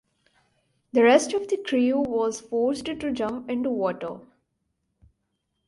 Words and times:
The 0.93 1.03
rest 1.03 1.35
of 1.35 1.47
the 1.47 1.57
crew 1.57 1.99
was 1.99 2.41
forced 2.41 2.85
to 2.85 3.11
jump 3.11 3.47
into 3.51 3.69
water. 3.69 4.21